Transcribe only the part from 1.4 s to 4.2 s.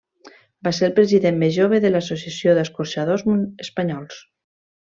més jove de l'Associació d'Escorxadors Espanyols.